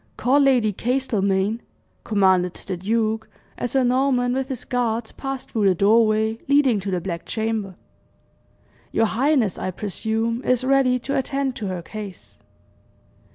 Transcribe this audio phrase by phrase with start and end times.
[0.17, 1.61] "Call Lady Castlemaine,"
[2.03, 6.89] commanded the duke, as Sir Norman with his guards passed through the doorway leading to
[6.89, 7.75] the Black Chamber.
[8.91, 12.39] "Your highness, I presume, is ready to attend to her case."